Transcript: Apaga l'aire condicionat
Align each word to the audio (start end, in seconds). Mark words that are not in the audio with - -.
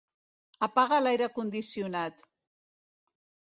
Apaga 0.67 0.99
l'aire 1.01 1.27
condicionat 1.37 2.25